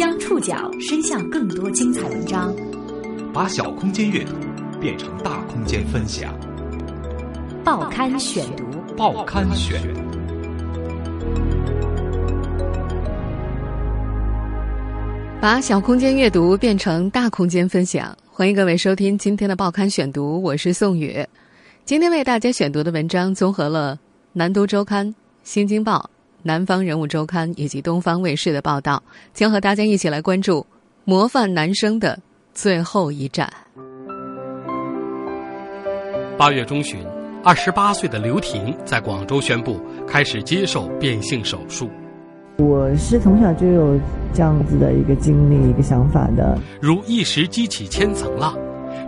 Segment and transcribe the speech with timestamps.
[0.00, 2.56] 将触角伸向更多精彩文章，
[3.34, 4.32] 把小空间阅读
[4.80, 6.34] 变成大空间分享。
[7.62, 8.64] 报刊选读，
[8.96, 9.78] 报刊选。
[15.38, 21.22] 把小空间阅读变成大空间分享，欢迎各位收听今天的报刊选读，我是宋宇。
[21.84, 23.96] 今天为大家选读的文章综合了
[24.32, 25.06] 《南都周刊》
[25.44, 26.08] 《新京报》。
[26.42, 29.02] 南方人物周刊以及东方卫视的报道，
[29.34, 30.66] 将和大家一起来关注
[31.04, 32.18] 模范男生的
[32.54, 33.52] 最后一战。
[36.38, 36.98] 八月中旬，
[37.44, 41.90] 二十八岁的刘婷在广州宣布开始接受变性手术。
[42.56, 43.98] 我是从小就有
[44.34, 46.58] 这样子的一个经历、一个想法的。
[46.80, 48.54] 如一石激起千层浪，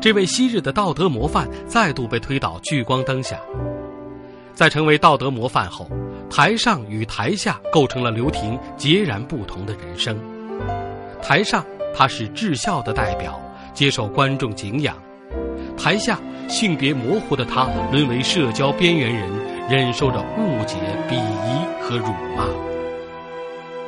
[0.00, 3.38] 这位昔日的道德模范再度被推到聚光灯下。
[4.54, 5.86] 在成为道德模范后。
[6.34, 10.18] 台上与台下构成了刘婷截然不同的人生。
[11.20, 11.62] 台上，
[11.94, 13.38] 她是至孝的代表，
[13.74, 14.94] 接受观众敬仰；
[15.76, 19.28] 台下，性别模糊的她沦为社交边缘人，
[19.68, 22.46] 忍受着误解、鄙夷和辱骂。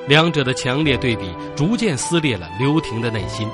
[0.07, 3.49] 两者的强烈对比，逐渐撕裂了刘婷的内心。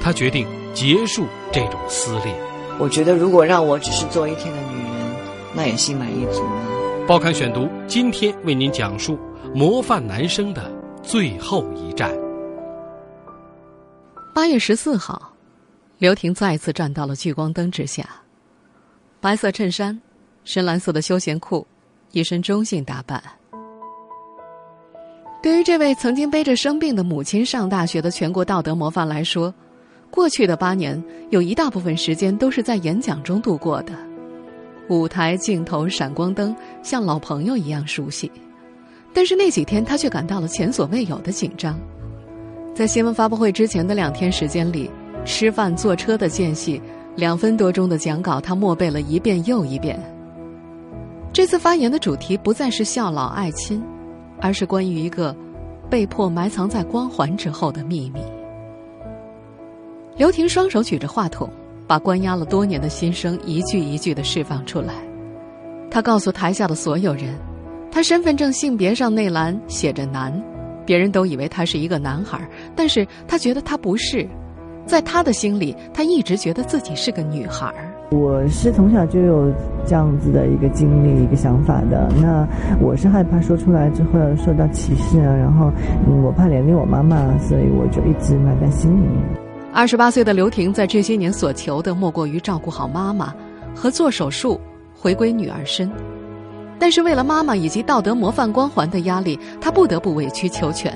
[0.00, 2.34] 她决定结束这种撕裂。
[2.78, 5.14] 我觉得，如果让我只是做一天的女人，
[5.54, 6.69] 那也心满意足了。
[7.10, 9.18] 报刊选读，今天为您讲述
[9.52, 10.72] 模范男生的
[11.02, 12.08] 最后一战。
[14.32, 15.32] 八月十四号，
[15.98, 18.08] 刘婷再次站到了聚光灯之下，
[19.20, 20.00] 白色衬衫，
[20.44, 21.66] 深蓝色的休闲裤，
[22.12, 23.20] 一身中性打扮。
[25.42, 29.52] 对于这位曾经背着生病的母亲上大学的全国道德模范来说，
[30.12, 34.09] 过去的八年有一大部分时间都是在演讲中度过的。
[34.90, 38.30] 舞台镜头闪光灯像老朋友一样熟悉，
[39.14, 41.78] 但是那几天他却感到了前所未有的紧张。
[42.74, 44.90] 在新闻发布会之前的两天时间里，
[45.24, 46.82] 吃饭、坐车的间隙，
[47.14, 49.96] 两分多钟的讲稿他默背了一遍又一遍。
[51.32, 53.80] 这次发言的主题不再是孝老爱亲，
[54.40, 55.34] 而是关于一个
[55.88, 58.20] 被迫埋藏在光环之后的秘密。
[60.16, 61.48] 刘婷双手举着话筒。
[61.90, 64.94] 把关押了多年的心声一句一句的释放出来。
[65.90, 67.34] 他告诉台下的所有人，
[67.90, 70.32] 他身份证性别上那栏写着“男”，
[70.86, 74.24] 别人都以为他是一个男孩，但是他觉得他不是，
[74.86, 77.74] 在他的心里，他一直觉得自己是个女孩。
[78.12, 79.52] 我是从小就有
[79.84, 82.08] 这样子的一个经历、一个想法的。
[82.22, 82.46] 那
[82.80, 85.72] 我是害怕说出来之后受到歧视啊，然后
[86.22, 89.39] 我怕连累我妈妈，所以我就一直埋在心里面。
[89.72, 93.32] 二十八岁的刘婷在这些年所求的莫过于照顾好妈妈
[93.74, 94.60] 和做手术
[94.92, 95.88] 回归女儿身，
[96.78, 100.92] 但是为了妈妈以及道德模范光环的压力，她不得不委曲求全。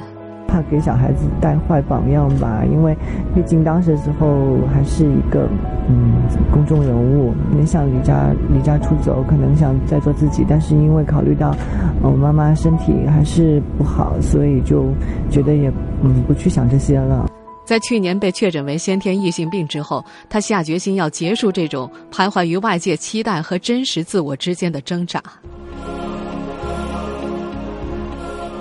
[0.49, 2.97] 怕给小孩子带坏榜样吧，因为
[3.35, 5.49] 毕竟当时的时候还是一个
[5.89, 6.13] 嗯
[6.53, 11.55] 公众人物，你想离家离家出走，可能想再做自己，但是因为考虑到
[12.03, 14.93] 我妈妈身体还是不好，所以就
[15.31, 17.31] 觉得也嗯不去想这些了。
[17.65, 25.23] 在去年被确诊为先天异性病之后，他下决心要结束这种徘徊于外界期待和真实自我之间的挣扎。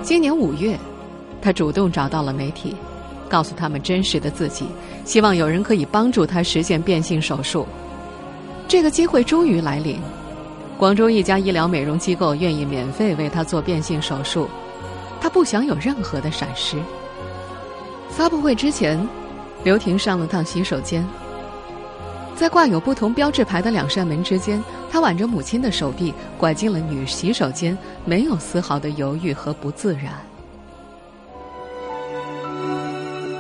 [0.01, 0.77] 今年五月，
[1.41, 2.75] 他主动找到了媒体，
[3.27, 4.65] 告诉他们真实的自己，
[5.03, 7.67] 希望有人可以帮助他实现变性手术。
[8.69, 9.99] 这个机会终于来临，
[10.77, 14.47] 广州一家医疗美容机构愿意免费为他做变性手术，
[15.19, 16.77] 他不想有任何的闪失。
[18.15, 19.05] 发布会之前，
[19.63, 21.03] 刘婷上了趟洗手间，
[22.35, 27.75] 在挂有不同标志牌的两扇门之间，她挽着母亲的手臂，拐进了女洗手间，
[28.05, 30.13] 没有丝毫的犹豫和不自然。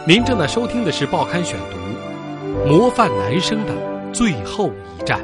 [0.07, 1.77] 您正在收听的是《报刊选读》，
[2.67, 5.21] 模范男生的最后一站。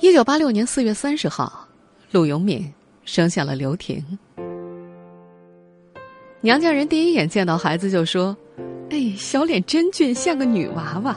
[0.00, 1.68] 一九八六年四月三十号，
[2.10, 2.72] 陆永敏
[3.04, 4.18] 生下了刘婷。
[6.40, 8.36] 娘家人第一眼见到孩子就说
[8.90, 11.16] ：“哎，小脸真俊，像个女娃娃。”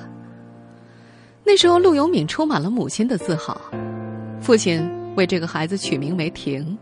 [1.45, 3.59] 那时候，陆永敏充满了母亲的自豪。
[4.39, 6.75] 父亲为这个孩子取名为“婷”，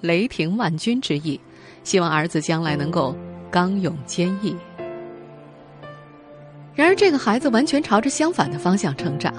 [0.00, 1.38] 雷霆万钧之意，
[1.82, 3.14] 希望儿子将来能够
[3.50, 4.56] 刚勇坚毅。
[6.74, 9.32] 然而，这个孩子完全朝着相反的方向成长。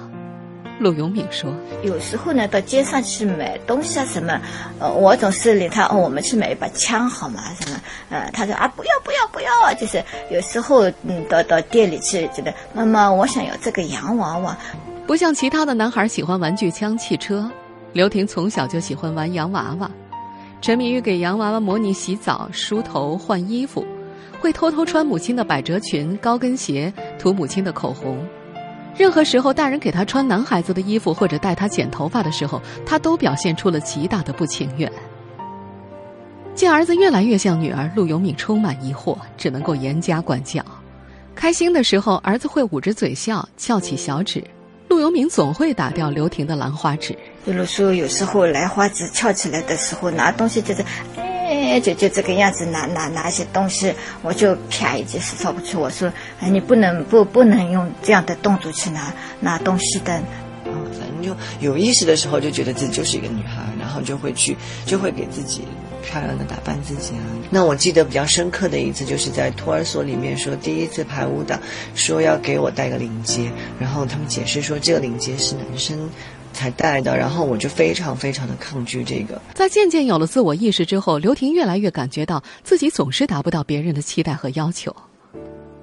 [0.77, 4.39] 陆永敏说：“有时候呢，到街上去买东西啊，什么，
[4.80, 7.42] 呃，我总是领他，我们去买一把枪好吗？
[7.62, 7.80] 什么，
[8.10, 14.57] 呃，他说啊，不要不要不要啊，就是有时候，嗯，到到店里去，觉得妈妈，我想要这个洋娃娃。
[15.07, 17.50] 不像其他的男孩喜欢玩具枪、汽车，
[17.94, 19.89] 刘婷从小就喜欢玩洋娃娃。
[20.62, 23.86] 沉迷于给洋娃娃模拟洗澡、梳头、换衣服，
[24.42, 28.18] 会偷偷穿母亲的百褶裙、高跟鞋，涂母亲的口红。
[28.97, 34.92] 任何时候，大人给他穿男孩子的衣服或者带他剪头发的时候，他都表现出了极大的不情愿。
[36.53, 40.63] 见儿子越来越像女儿，陆永敏充满疑惑，只能够严加管教。
[41.36, 44.39] 开心的时候，儿子会捂着嘴笑，翘起小指；
[44.88, 47.13] 陆永敏总会打掉刘婷的兰花指。
[47.44, 50.86] 比如说，有时候兰花指翘起来的时候，拿东西就是，
[51.65, 55.79] 哎，就就这个样子拿拿拿一些东西，我就啪一记是扫不出。
[55.79, 60.21] 我说，哎，你不能不不能用这样的动作去拿拿东西的。
[60.65, 65.63] 嗯，反正就有意识的时候，就觉得自己就是一个女孩，然后就会去，就会给自己。
[66.07, 67.25] 漂亮的打扮自己啊！
[67.50, 71.57] 那我记得比较深刻的一次，就是在托儿所里面说第一次排舞蹈，
[71.95, 76.07] 说要给我戴个领结，然后他们解释说这个领结是男生
[76.56, 79.40] 才戴的，然后我就非常非常的抗拒这个。
[79.54, 84.96] 在渐渐有了自我意识之后，刘婷越来越感觉到自己总是达不到别人的期待和要求，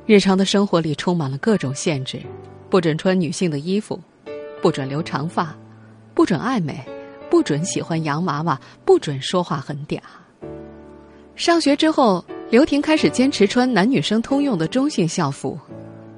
[0.06, 2.20] 日常的生活里充满了各种限制：
[2.68, 4.00] 不准穿女性的衣服，
[4.60, 5.54] 不准留长发，
[6.14, 6.82] 不准爱美。
[7.30, 9.98] 不准喜欢洋娃娃，不准说话很嗲。
[11.34, 15.58] 上学之后，刘婷开始坚持穿男女生通用的中性校服。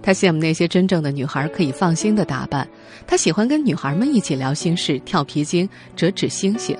[0.04, 2.68] 他羡慕那些真正的女孩可以放心的打扮。
[3.06, 5.66] 他喜欢跟女孩们一起聊心事、跳皮筋、
[5.96, 6.76] 折纸星星。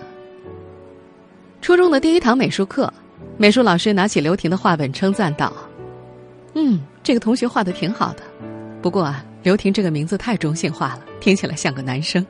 [1.63, 2.93] 初中的第一堂美术课，
[3.39, 5.51] 美术老师拿起刘婷的画本称赞道
[6.53, 8.23] ：“嗯，这个同学画的挺好的。
[8.83, 12.25] 不过啊，刘婷这个名字太中性化了，听起来像个男生。”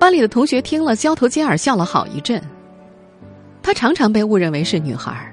[0.00, 2.42] 班里的同学听了，交头接耳笑了好一阵。
[3.62, 5.30] 她常常被误认为是女孩。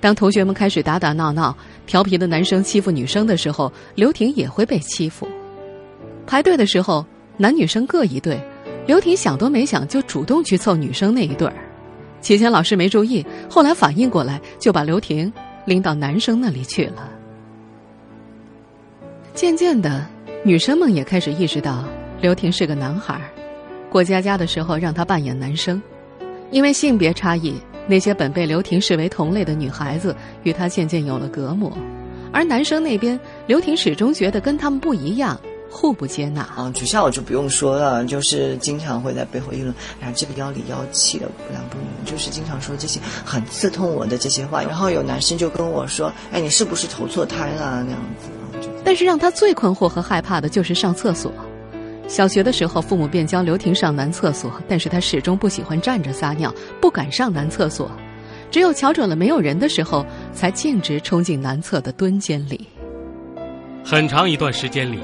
[0.00, 1.56] 当同学们开始打打闹闹、
[1.88, 5.26] 调皮的男生欺负女生的时候，刘婷也会被欺负。
[6.26, 7.04] 排队的时候，
[7.38, 8.38] 男女生各一队，
[8.86, 11.54] 刘婷想都没想就主动去凑女生那一对儿。
[12.20, 15.32] 起先老师没注意，后来反应过来，就把刘婷
[15.64, 17.08] 拎到男生那里去了。
[19.32, 20.06] 渐渐的，
[20.44, 21.86] 女生们也开始意识到
[22.20, 23.18] 刘婷是个男孩。
[23.88, 25.80] 过家家的时候，让他扮演男生，
[26.50, 27.54] 因为性别差异，
[27.88, 31.72] 那些本被刘婷视为同类的女孩子与他渐渐有了隔膜，
[32.30, 35.40] 而男生那边，刘婷始终觉得跟他们不一样，
[35.70, 36.42] 互不接纳。
[36.42, 44.62] 啊，学校我就不用说了，就是经常会在背后议论，然后这个妖里妖气的不男不女，就是经常说这些很刺痛我的这些话。
[44.62, 48.28] 然后有男生就跟我说：“哎，你是不是投错胎了？”那样子。
[48.84, 51.32] 但是让他最困惑和害怕的就是上厕所。
[52.08, 57.90] 小学的时候，父母便教刘婷上男厕所，但是她始终不喜欢站着撒尿，不敢上男厕所。
[58.50, 62.66] 只有瞧准了没有人的时候，才径直冲进男厕的蹲间里。
[63.84, 64.98] 很长一段时间里，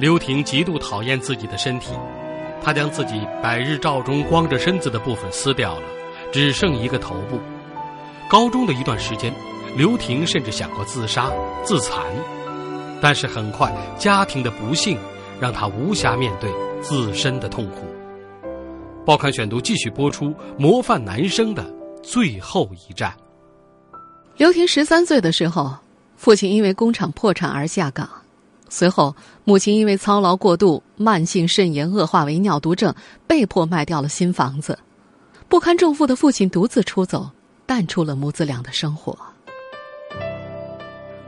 [0.00, 1.92] 刘婷极度讨厌自己的身体，
[2.62, 5.82] 她将自己百日照中光着身子的部分撕掉了，
[6.32, 7.38] 只剩一个头部。
[8.26, 9.30] 高中的一段时间，
[9.76, 11.30] 刘婷甚至想过自杀、
[11.62, 12.02] 自残，
[13.02, 14.96] 但是很快家庭的不幸。
[15.40, 16.50] 让他无暇面对
[16.82, 17.86] 自身的痛苦。
[19.04, 21.64] 报刊选读继续播出模范男生的
[22.02, 23.14] 最后一战。
[24.36, 25.74] 刘婷十三岁的时候，
[26.16, 28.08] 父亲因为工厂破产而下岗，
[28.68, 29.14] 随后
[29.44, 32.94] 母亲因为操劳过度、慢性肾炎恶化为尿毒症，
[33.26, 34.78] 被迫卖掉了新房子。
[35.48, 37.30] 不堪重负的父亲独自出走，
[37.64, 39.16] 淡出了母子俩的生活。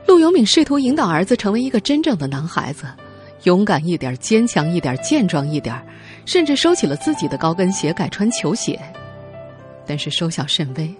[0.07, 2.85] 陆永敏试图引导儿子成为一个真正的男孩子。
[3.43, 5.75] 勇敢一点，坚强一点，健壮一点，
[6.25, 8.79] 甚至收起了自己的高跟鞋，改穿球鞋。
[9.85, 10.93] 但是收效甚微。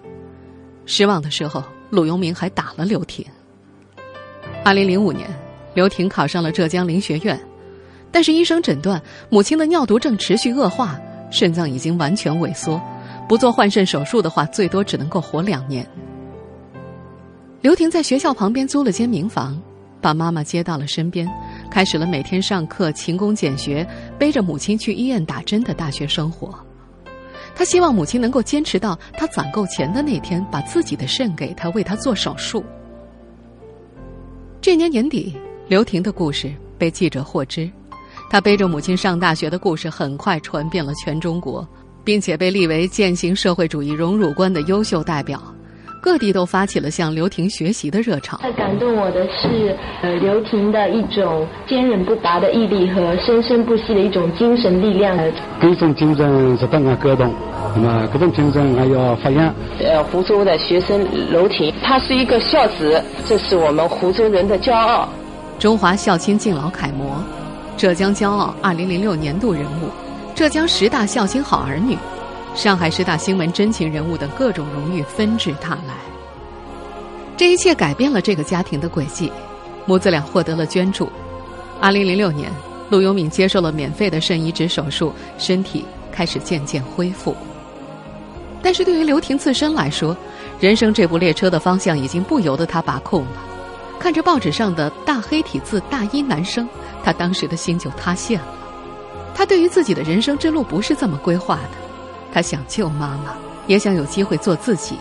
[0.86, 3.25] 失望的时候，陆永明还打了刘婷。
[4.63, 5.29] 二零零五年，
[5.74, 7.39] 刘婷考上了浙江林学院，
[8.12, 12.81] 但是医生诊断母亲的尿毒症持续恶化，肾脏已经完全萎缩，
[13.29, 15.88] 不做换肾手术的话，最多只能够活两年。
[17.62, 19.62] 刘婷在学校旁边租了间民房，
[20.01, 21.29] 把妈妈接到了身边。
[21.72, 23.88] 开始了每天上课、勤工俭学、
[24.20, 26.54] 背着母亲去医院打针的大学生活。
[27.56, 32.63] 他希望母亲能够坚持到他攒够钱的那天，把自己的肾给他，为他做手术。
[34.60, 35.36] 这年年底，
[35.68, 37.72] 刘婷的故事被记者获知，
[38.30, 41.68] 他背着母亲上大学的故事很快传遍了全中国，
[42.04, 45.42] 并且被立为践行社会主义荣辱观的优秀代表。
[46.01, 48.36] 各地都发起了向刘婷学习的热潮。
[48.41, 55.15] 最感动我的是，呃，刘婷的一种坚韧不拔的毅力和生生不息的一种精神力量。
[55.62, 57.31] 这种精神值得我感动，
[57.75, 59.53] 那么这种精神还要发扬。
[59.79, 65.08] 呃，湖州的学生刘婷，她是一个孝子，这是我们湖州人的骄傲。
[65.60, 67.24] 中华孝亲敬老楷模，
[67.77, 69.89] 浙江骄傲二零零六年度人物，
[70.34, 71.96] 浙江十大孝亲好儿女。
[72.53, 75.96] 上海师大新闻真情人物等各种荣誉纷至沓来。
[77.38, 79.31] 这一切改变了这个家庭的轨迹，
[79.86, 81.10] 母子俩获得了捐助。
[81.79, 82.51] 二零零六年，
[82.89, 87.36] 陆永敏接受了免费的肾移植手术，身体开始渐渐恢复。
[88.62, 90.15] 但是对于刘婷自身来说，
[90.60, 93.43] 人生这部列车的方向已经不由得她把控了。
[93.98, 96.67] 看着报纸上的大黑体字“大一男生”，
[97.01, 98.48] 她当时的心就塌陷了。
[99.34, 101.90] 她对于自己的人生之路不是这么规划的，
[102.32, 103.36] 她想救妈妈，
[103.68, 104.98] 也想有机会做自己。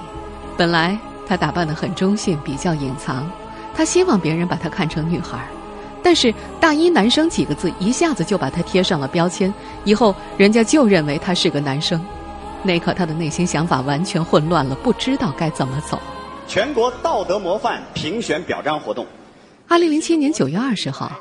[0.57, 3.31] 本来他打扮得很中性，比较隐藏，
[3.75, 5.47] 他希望别人把他看成女孩。
[6.03, 9.53] 但是“大一男生”几个字一下子就把他贴上了标签，
[9.85, 12.03] 以后人家就认为他是个男生。
[12.63, 16.01] 那刻，他的内心想法完全混乱了，不知道该怎么走。
[16.49, 19.07] 全国道德模范评选表彰活动。
[19.69, 21.13] 二零零七年九月二十号，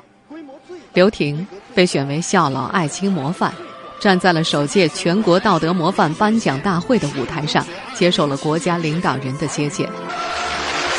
[0.93, 3.53] 刘婷被选为孝老爱亲模范，
[3.99, 9.89] 站在了首届全国道德模范颁奖大会的舞台上，接受了国家领导人的接见。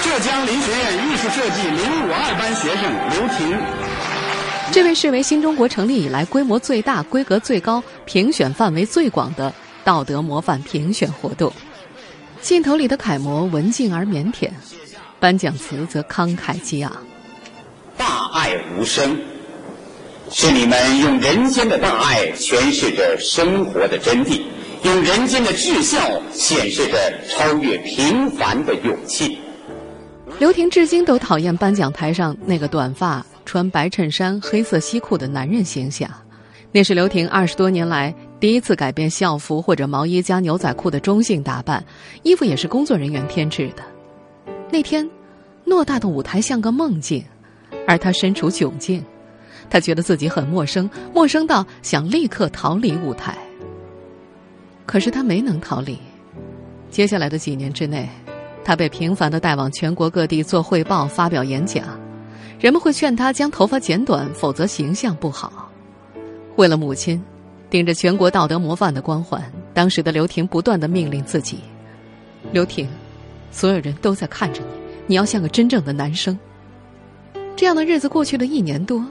[0.02, 9.52] 浙江林学院艺术设计零五二班学生刘婷，这位视为新中国成立以来规模最大、规格最高、评选范围最广的。
[9.83, 11.50] 道德模范评选活动，
[12.42, 14.50] 镜头里的楷模文静而腼腆，
[15.19, 16.92] 颁奖词则慷慨激昂。
[17.97, 19.19] 大爱无声，
[20.32, 24.40] 是你们用人间的大爱诠释着生活的真谛，
[24.84, 25.99] 用人间的至孝
[26.32, 29.38] 显示着超越平凡的勇气。
[30.38, 36.08] 刘婷至今都讨厌颁奖台上那个短发、穿白衬衫、黑色西裤的男人形象，
[36.70, 38.14] 那是刘婷二十多年来。
[38.38, 41.84] 第一次改变校服或者毛衣加牛仔裤的中性打扮，
[42.22, 43.82] 衣服也是工作人员添置的。
[44.70, 45.06] 那天，
[45.66, 47.22] 偌大的舞台像个梦境，
[47.87, 49.04] 而他身处窘境，
[49.70, 53.38] 他觉得自己很陌生，陌生到想立刻逃离舞台。
[54.84, 55.96] 可是他没能逃离。
[56.90, 58.08] 接下来的几年之内，
[58.64, 61.86] 他被频繁的带往全国各地做汇报、发表演讲，
[62.58, 65.70] 人们会劝他将头发剪短，否则形象不好。
[66.56, 67.22] 为了母亲。
[67.70, 69.40] 顶着全国道德模范的光环，
[69.72, 71.60] 当时的刘婷不断的命令自己
[72.50, 72.88] ：“刘婷，
[73.52, 74.66] 所有人都在看着你，
[75.06, 76.36] 你要像个真正的男生。”
[77.54, 79.06] 这样的日子过去了一年多，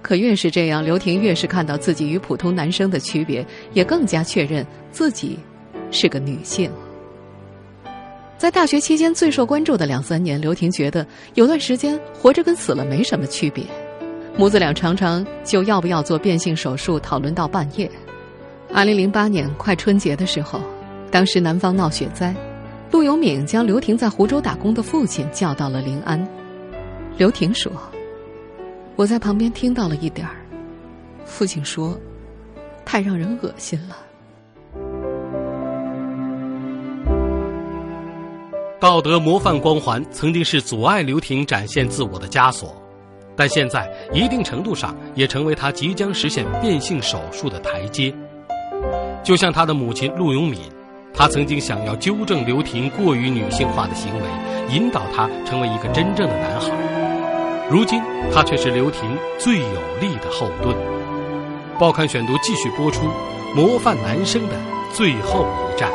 [0.00, 5.38] 可越是这样，刘婷越是看到自己与普通男生的区别，也更加确认自己
[5.90, 6.70] 是个女性。
[8.36, 13.64] 在大学期间最受关注的两三年，刘婷觉得有段时间活着跟死了没什么区别。
[14.36, 17.90] 母子俩常常就要不要做变性手术讨论到半夜。
[18.72, 20.60] 二零零八年快春节的时候，
[21.10, 22.32] 当时南方闹雪灾，
[22.92, 26.24] 陆永敏将刘婷在湖州打工的父亲叫到了临安。
[27.16, 27.72] 刘婷说
[28.98, 30.34] ：“我在旁边听到了一点儿，
[31.24, 31.96] 父亲说，
[32.84, 33.96] 太让人恶心了。”
[38.80, 42.74] 道德模范光环曾经是阻碍刘婷展现自我的枷锁。
[43.36, 48.12] 但现在，一定程度上也成为他即将实现变性手术的台阶。
[49.22, 50.58] 就像他的母亲陆永敏，
[51.14, 54.24] 他曾经想要纠正刘婷过于女性化的行为，
[54.74, 56.97] 引导她成为一个真正的男孩。
[57.70, 60.74] 如今，他却是刘婷最有力的后盾。
[61.78, 63.04] 报刊选读继续播出：
[63.54, 64.54] 模范男生的
[64.94, 65.92] 最后一战。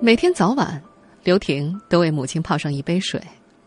[0.00, 0.82] 每天早晚，
[1.24, 3.18] 刘婷都为母亲泡上一杯水，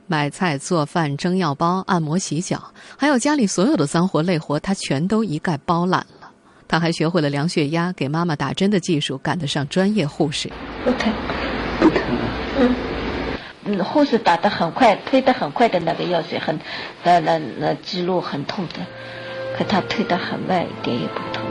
[0.05, 2.61] 买菜、做饭、蒸药包、按摩、洗脚，
[2.95, 6.20] 还有家里所有的脏活累活，她全都一概包揽了。
[6.71, 10.49] 她还学会了量血压、给妈妈打针的技术，赶得上专业护士。
[10.85, 11.11] 不疼，
[11.81, 12.01] 不疼。
[12.61, 12.75] 嗯，
[13.65, 16.57] 嗯，护士打得很快，推得很快的那个药水很，
[17.03, 18.75] 那那那肌肉很痛的，
[19.57, 21.43] 可他推得很慢，一点也不痛。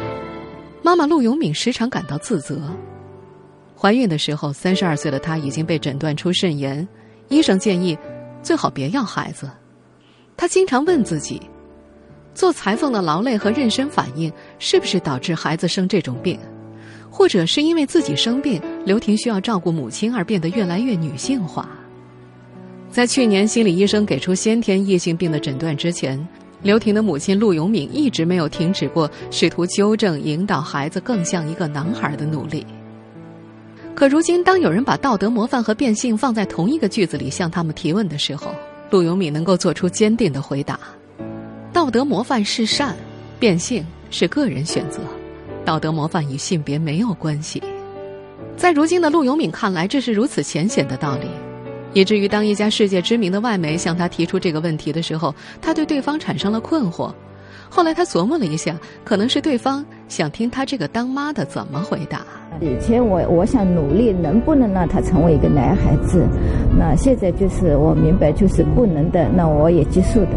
[0.82, 2.58] 妈妈陆永敏时常感到自责。
[3.76, 6.88] 怀孕的时候，三十二岁的她已经被诊断出肾炎，
[7.28, 7.98] 医生建议
[8.42, 9.50] 最好别要孩子。
[10.34, 11.42] 她经常问自己：
[12.40, 16.38] 做裁缝的劳累和妊娠反应是不是导致孩子生这种病？
[17.10, 21.68] 或者是因为自己生病，刘婷需要照顾母亲而变得越来越女性化？
[22.90, 26.18] 在去年心理医生给出先天异性病的诊断之前，
[26.62, 32.66] 刘婷的母亲陆永敏一直没有停止过试图纠正、引导孩子更像一个男孩的努力。
[33.94, 38.50] 可如今，当有人把道德模范和变性放在同一个句子里向他们提问的时候，
[38.88, 40.80] 陆永敏能够做出坚定的回答：
[41.72, 42.96] 道德模范是善，
[43.38, 45.00] 变性是个人选择，
[45.64, 47.62] 道德模范与性别没有关系。
[48.56, 51.28] 在如今的陆永敏看来，这是如此浅显的道理，
[51.92, 57.12] 以至于当一家世界知名的外媒向他提出这个问题的时候，他对对方产生了困惑。
[57.72, 62.26] 后来他琢磨了一下，可能是对方想听他这个当妈的怎么回答。
[62.60, 66.26] 以前我我想努力，能不能让他成为一个男孩子？
[66.76, 69.28] 那现在就是我明白，就是不能的。
[69.28, 70.32] 那我也接受的，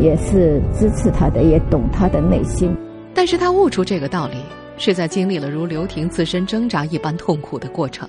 [0.00, 2.76] 也是支持他的，也懂他的内心。
[3.14, 4.36] 但是他悟出这个道理，
[4.76, 8.08] 是在经历了如刘婷自身挣扎一般痛苦的过程。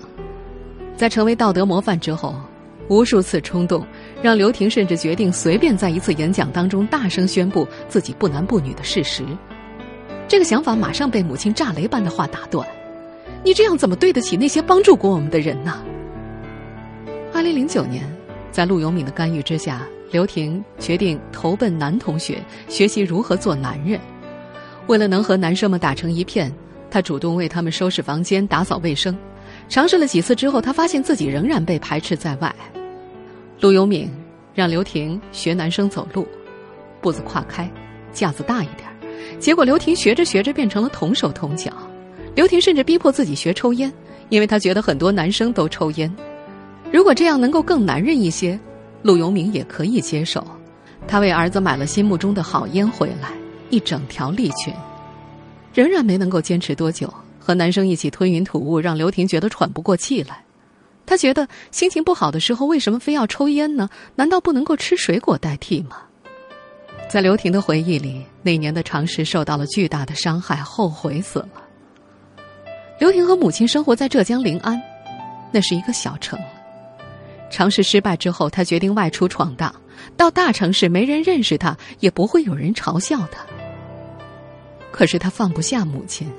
[0.96, 2.36] 在成为道德模范之后。
[2.88, 3.84] 无数次冲动，
[4.22, 9.24] 让刘婷甚至决定随便在一次演讲当中大声宣布自己不男不女的事实。
[10.28, 12.64] 这个想法马上被母亲炸雷般的话打断
[13.44, 15.84] ：“你这样怎么对得起那些帮助过我们的人呢？”
[17.34, 18.04] 二零零九年，
[18.52, 19.82] 在陆永敏的干预之下，
[20.12, 24.00] 刘婷决定投奔男同学，学习如何做男人。
[24.88, 26.52] 为了能和男生们打成一片，
[26.90, 29.18] 她主动为他们收拾房间、打扫卫生。
[29.68, 32.54] 尝试了几次之后，她发现自己仍然被排斥在外。
[33.60, 34.12] 陆永敏
[34.54, 36.28] 让刘婷学男生走路，
[37.02, 37.70] 步子跨开，
[38.14, 38.88] 架子大一点。
[39.40, 41.72] 结果刘婷学着学着变成了同手同脚。
[42.36, 43.92] 刘婷甚至逼迫自己学抽烟，
[44.30, 46.14] 因为她觉得很多男生都抽烟。
[46.92, 48.60] 如果这样能够更男人一些，
[49.06, 50.44] 陆永明也可以接受。
[51.08, 53.32] 他为儿子买了心目中的好烟回来，
[53.70, 54.74] 一整条利群，
[55.76, 57.14] 仍然没能够坚持多久。
[57.38, 60.44] 和男生一起吞云吐雾，让刘婷觉得喘不过气来。
[61.06, 63.88] 她觉得心情不好的时候，为什么非要抽烟呢？
[64.16, 65.98] 难道不能够吃水果代替吗？
[67.08, 71.50] 在刘婷的回忆里，那年的尝试受到了巨大的伤害，后悔死了。
[73.00, 74.82] 刘婷和母亲生活在浙江临安，
[75.52, 76.40] 那是一个小城。
[77.56, 79.74] 尝试失败之后，他决定外出闯荡。
[80.18, 83.46] 到大城市，没人认识他，也不会有人嘲笑他。
[84.92, 86.30] 可是他放不下母亲。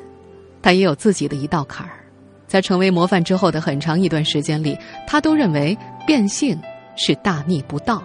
[0.61, 2.05] 他也有自己的一道坎儿，
[2.47, 5.75] 在成为模范之后的很长一段时间里，他都认为
[6.07, 6.61] 变性
[6.97, 8.03] 是大逆不道。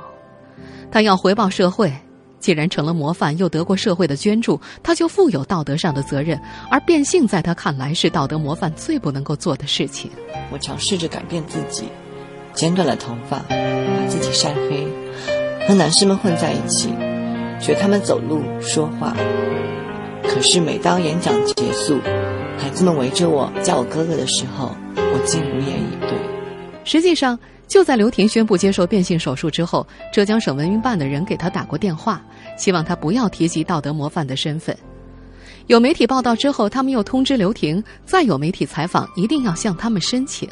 [0.89, 1.93] 他要回报社会，
[2.39, 6.39] 既然成了模范，又得过社会的捐助，他就负有道德上的责任。
[6.69, 10.09] 而变性在他看来是道德模范最不能够做的事情。
[10.49, 11.83] 我尝试着改变自己，
[12.53, 14.87] 剪短了头发，把自己晒黑，
[15.67, 16.89] 和男士们混在一起，
[17.59, 19.15] 学他们走路说话。
[20.23, 21.99] 可是每当演讲结束，
[22.57, 26.11] 孩子们围着我叫我哥哥的时候，我竟无言以对。
[26.83, 27.37] 实际上，
[27.67, 32.21] 就在刘婷宣布接受变性手术之后，浙江省文明办的人给他打过电话，
[32.57, 34.75] 希望他不要提及道德模范的身份。
[35.67, 40.49] 有媒体报道之后，他们又通知刘婷，再有媒体采访一定要向他们申请。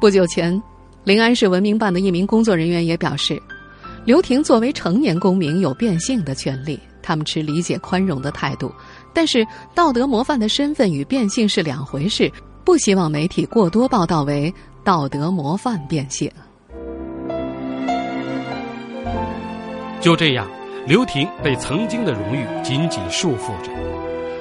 [0.00, 0.62] 不久前，
[1.04, 3.40] 临安市文明办的一名工作人员也表示，
[4.06, 8.72] 刘婷作为成年公民有变性的权利，他们持理解宽容的态度。
[9.12, 12.32] 但是，道德模范的身份与变性是两回事，
[12.64, 16.30] 不希望媒体过多报道为道德模范变性。
[20.00, 20.48] 就这样，
[20.86, 23.70] 刘婷被曾经的荣誉紧紧束缚着，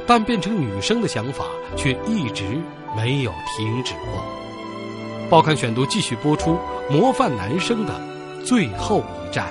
[0.08, 1.44] 但变成女生的想法
[1.76, 2.46] 却一直
[2.96, 4.43] 没有停止过。
[5.30, 6.58] 报刊选读继续播出
[6.90, 8.00] 模范男生的
[8.46, 9.48] 最后一站。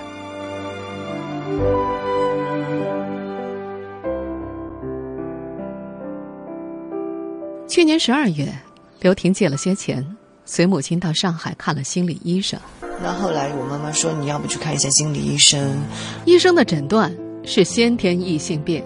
[7.68, 8.52] 去年十二月，
[9.00, 10.06] 刘婷借了些钱，
[10.44, 12.60] 随母亲到上海看了心理医生。
[13.02, 15.82] 那后来我妈妈说：“你要不去看一下心理医生？”
[16.24, 17.12] 医生的诊断
[17.44, 18.84] 是先天异性病。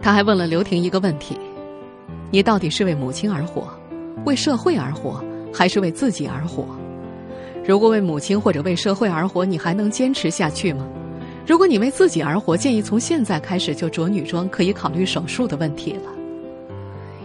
[0.00, 1.38] 他还问了刘婷一个问题
[2.32, 3.68] ：“你到底是为母亲而活，
[4.24, 6.66] 为社会而活，还是为自己而活？
[7.64, 10.86] 如果为母亲或者为社会而活，你还能坚持下去吗？
[11.46, 16.10] 如果你为自己而活，建议从现在开始就着女装，可以考虑手术的问题了。”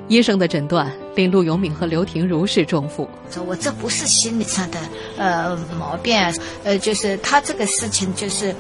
[0.10, 3.10] 医生的诊断令陆永敏和刘婷如释重负。
[3.30, 4.80] 说我这不是心理上的
[5.18, 6.16] 呃毛病，
[6.64, 8.56] 呃，就是他这个事情就是，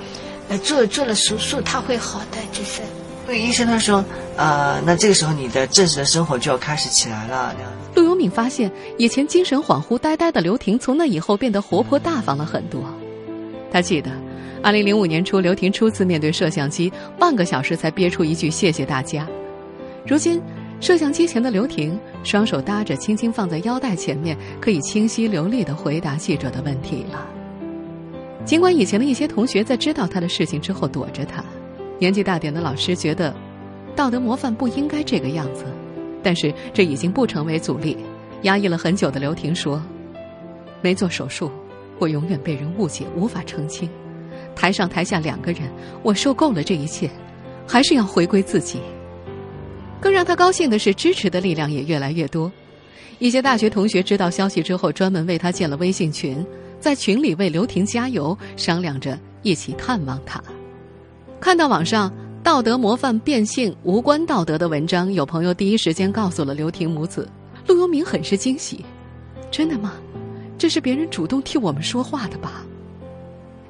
[0.50, 2.82] 呃，做做了手术他会好的，就是。
[3.26, 4.04] 对医生他说，
[4.36, 7.56] 呃，那这个时候你的正式的生活就要开始起来了。
[7.96, 12.82] 陆敏发现，以前精神恍惚、呆呆的刘婷，从那以后变得活泼大方了很多。
[13.72, 14.12] 他记得，
[14.62, 19.26] 二零零五年初，刘婷初次面对摄像机，半个小时才憋出一句“谢谢大家”。
[20.06, 20.42] 如今。
[20.80, 27.28] 摄像机前的刘婷，双手搭着，轻轻放在腰带前面，可以清晰流利的回答记者的问题了。
[28.46, 31.44] 尽管以前的一些同学在知道他的事情之后躲着他，
[31.98, 33.34] 年纪大点的老师觉得，
[33.96, 35.66] 道德模范不应该这个样子，
[36.28, 37.96] 但是这已经不成为阻力。
[38.42, 39.82] 压抑了很久的刘婷说
[40.84, 41.50] ：“没做手术，
[42.00, 43.90] 我永远被人误解，无法澄清。
[44.54, 45.62] 台上台下两个人，
[46.04, 47.10] 我受够了这一切，
[47.66, 48.82] 还是要回归自己。”
[50.02, 52.52] 更让他高兴的是，支持的力量也越来越多。
[53.20, 56.46] 一些大学同学知道消息之后，专门为他建了微信群，
[56.78, 60.44] 在群里为刘婷加油，商量着一起探望她。
[61.40, 62.12] 看到网上
[62.48, 67.28] 道德模范变性无关道德的文章，有朋友第一时间告诉了刘婷母子，
[67.68, 68.86] 陆游明很是惊喜
[69.52, 69.96] ：“真的吗？
[70.58, 72.66] 这是别人主动替我们说话的吧？”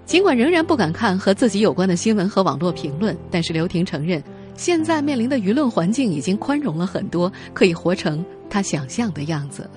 [0.05, 4.23] 尽管仍然不敢看和自己有关的新闻和网络评论，但是刘婷承认，
[4.55, 9.71] 现在面临的舆论环境已经宽容了很多，可以活成她想象的样子了。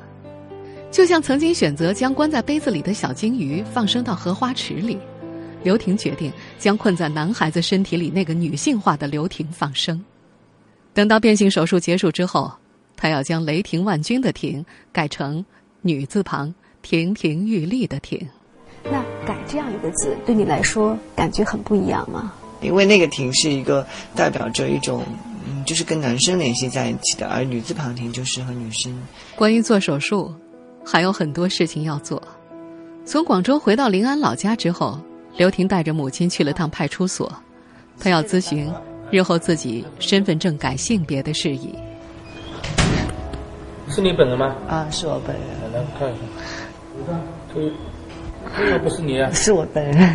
[0.90, 4.98] 就像曾经选择将关在杯子里的小金鱼放生到荷花池里，
[5.62, 10.02] 刘婷决定将困在男孩子身体里那个女性化的刘婷放生。
[10.92, 12.52] 等到变性手术结束之后，
[12.96, 15.44] 她要将“雷霆万钧”的“霆”改成
[15.82, 18.26] 女字旁“亭亭玉立”的“亭”。
[18.84, 22.32] 那改这样一个字，对你来说感觉很不一样吗？
[22.60, 25.04] 因为那个“亭”是一个代表着一种，
[25.46, 28.92] 嗯，就是跟男生联系在一起的，而女字旁“亭”就适合女生。
[29.36, 30.34] 关于做手术，
[30.84, 32.22] 还有很多事情要做。
[33.04, 34.98] 从广州回到临安老家之后，
[35.40, 37.32] 刘婷带着母亲去了趟派出所，
[37.98, 38.70] 她要咨询
[39.10, 41.74] 日后自己身份证改性别的事宜。
[43.88, 44.54] 是你本人吗？
[44.68, 45.72] 啊，是我本人。
[45.72, 47.18] 来看一下。
[47.54, 47.72] 这。
[48.54, 49.30] 这个不是你啊？
[49.32, 50.14] 是我本人。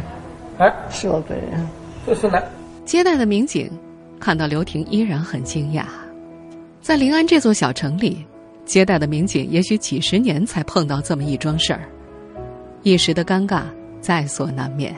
[0.59, 1.67] 哎，是我本人。
[2.05, 2.47] 这是来
[2.85, 3.67] 接待的民警
[4.19, 5.85] 看到刘婷依然很惊讶，
[6.83, 8.23] 在临安这座小城里，
[8.63, 11.81] 接待的民警也许几十年才碰到这么一桩事儿，
[12.83, 13.63] 一时的尴尬
[13.99, 14.95] 在所难免。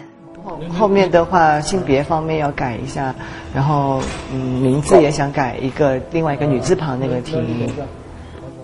[0.47, 3.13] 后后面的话，性别方面要改一下，
[3.53, 7.69] 然后嗯，名字也想改一个，另外一个女字旁那个婷。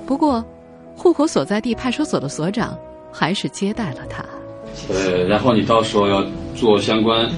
[0.07, 0.43] 不过，
[0.95, 2.77] 户口所在地派出所的所长
[3.11, 4.23] 还是接待了他。
[4.89, 7.29] 呃，然后你到时候要做相关，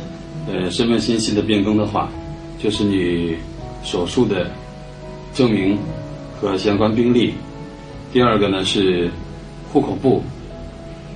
[0.47, 2.07] 呃，身份信息的变更的话，
[2.61, 3.35] 就是你
[3.83, 4.45] 手术的
[5.33, 5.75] 证明
[6.39, 7.33] 和相关病历。
[8.13, 9.09] 第二个呢是
[9.73, 10.21] 户口簿，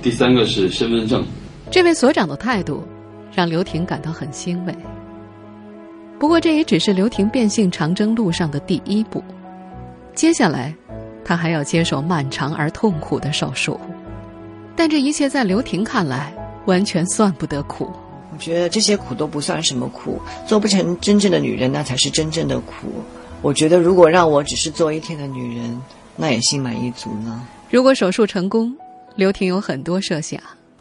[0.02, 1.24] 第三个是身份证。
[1.70, 2.82] 这位所长的态度
[3.34, 4.74] 让刘婷感到很欣慰。
[6.18, 9.22] 不过这也只是刘婷变性长征路上的第一步，
[10.14, 10.74] 接下来，
[11.24, 13.80] 她还要接受漫长而痛苦的手术。
[14.76, 16.32] 但这一切在刘婷看来，
[16.66, 17.90] 完全算不得苦。
[18.32, 22.88] 我觉得这些苦都不算什么苦，做不成真正的女人，那才是真正的苦。
[23.42, 25.82] 我觉得如果让我只是做一天的女人，
[26.16, 27.42] 那也心满意足了。
[27.70, 28.76] 如果手术成功，
[29.14, 30.40] 刘婷有很多设想。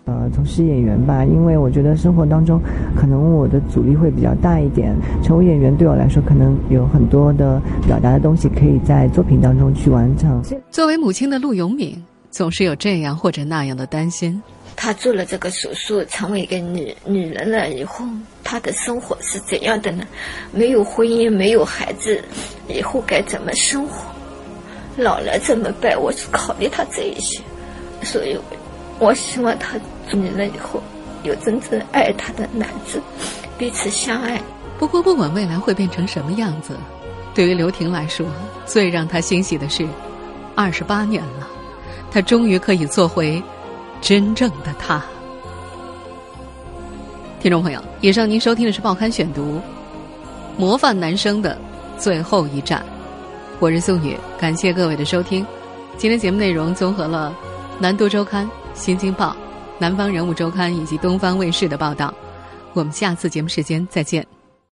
[0.09, 2.59] 呃，从事演员吧，因为我觉得生活当中，
[2.95, 4.95] 可能我的阻力会比较大一点。
[5.21, 10.41] 成为演员对我来说，可能有很多的表达的东西，可以在作品当中去完成。
[10.71, 12.03] 作为母亲的陆永敏。
[12.31, 14.39] 总是有这样或者那样的担心。
[14.75, 18.05] 她做了这个手术，成为一个女女人了以后，
[18.43, 20.03] 她的生活是怎样的呢？
[20.51, 22.21] 没有婚姻，没有孩子，
[22.67, 24.05] 以后该怎么生活？
[24.95, 25.99] 老了怎么办？
[25.99, 27.41] 我是考虑她这一些，
[28.03, 28.37] 所以，
[28.99, 29.79] 我希望她
[30.17, 30.81] 女人以后
[31.23, 33.01] 有真正爱她的男子，
[33.57, 34.41] 彼此相爱。
[34.77, 36.77] 不过，不管未来会变成什么样子，
[37.33, 38.25] 对于刘婷来说，
[38.65, 39.87] 最让她欣喜的是，
[40.55, 41.47] 二十八年了。
[42.11, 43.41] 她终于可以做回
[44.01, 45.03] 真正的他。
[47.39, 49.57] 听众朋友，以上您收听的是《报刊选读》，
[50.57, 51.57] 模范男生的
[51.97, 52.83] 最后一站。
[53.59, 55.45] 我是宋宇，感谢各位的收听。
[55.97, 57.35] 今天节目内容综合了
[57.81, 59.27] 《南都周刊》《新京报》
[59.79, 62.13] 《南方人物周刊》以及东方卫视的报道。
[62.73, 64.38] 我们下次节目时间再见。